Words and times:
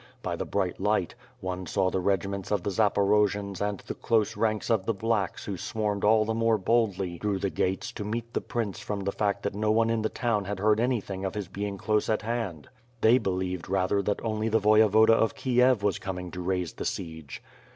By 0.23 0.35
the 0.35 0.45
bright 0.47 0.79
light, 0.81 1.13
one 1.41 1.67
saw 1.67 1.91
the 1.91 1.99
regiments 1.99 2.49
of 2.49 2.63
the 2.63 2.71
Zaporojians 2.71 3.61
and 3.61 3.81
the 3.81 3.93
close 3.93 4.35
ranks 4.35 4.71
of 4.71 4.87
the 4.87 4.95
"blacks" 4.95 5.45
who 5.45 5.57
swarmed 5.57 6.03
all 6.03 6.25
the 6.25 6.33
more 6.33 6.57
boldly 6.57 7.19
through 7.19 7.37
the 7.37 7.51
gates 7.51 7.91
to 7.91 8.03
meet 8.03 8.33
the 8.33 8.41
prince 8.41 8.79
from 8.79 9.01
the 9.01 9.11
fact 9.11 9.43
that 9.43 9.53
no 9.53 9.69
one 9.71 9.91
in 9.91 10.01
the 10.01 10.09
town 10.09 10.45
had 10.45 10.57
heard 10.57 10.79
anything 10.79 11.23
of 11.23 11.35
his 11.35 11.47
being 11.47 11.77
close 11.77 12.09
at 12.09 12.23
hand. 12.23 12.67
They 13.01 13.19
be 13.19 13.29
lieved, 13.29 13.69
rather, 13.69 14.01
that 14.01 14.23
only 14.25 14.49
the 14.49 14.59
Voyevoda 14.59 15.13
of 15.13 15.35
Kiev 15.35 15.83
was 15.83 15.99
coming 15.99 16.31
to 16.31 16.41
raise 16.41 16.73
the 16.73 16.85
siege. 16.85 17.43